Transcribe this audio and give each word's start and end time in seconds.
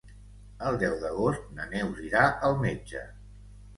El 0.69 0.77
deu 0.83 0.95
d'agost 1.03 1.45
na 1.59 1.67
Neus 1.75 2.03
irà 2.07 2.25
al 2.49 2.59
metge. 2.67 3.05